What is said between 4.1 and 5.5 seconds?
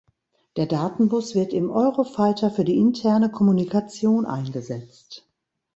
eingesetzt.